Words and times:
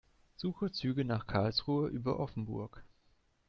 Suche 0.35 0.71
Züge 0.71 1.05
nach 1.05 1.27
Karlsruhe 1.27 1.87
über 1.87 2.19
Offenburg. 2.19 2.83